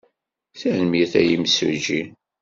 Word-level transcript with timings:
Tanemmirt 0.59 1.13
a 1.19 1.21
imsujji. 1.35 2.01